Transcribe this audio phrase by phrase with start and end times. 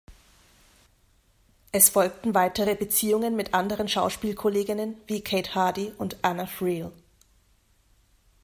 [1.71, 6.91] Es folgten weitere Beziehungen mit anderen Schauspielkolleginnen wie Kate Hardie und Anna Friel.